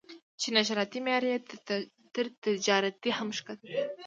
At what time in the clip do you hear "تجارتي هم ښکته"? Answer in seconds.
2.43-3.55